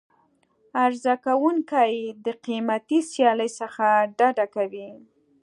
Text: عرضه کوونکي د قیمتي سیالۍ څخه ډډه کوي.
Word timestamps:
عرضه 0.83 1.15
کوونکي 1.25 1.93
د 2.25 2.27
قیمتي 2.45 2.99
سیالۍ 3.11 3.49
څخه 3.59 3.85
ډډه 4.17 4.45
کوي. 4.55 4.89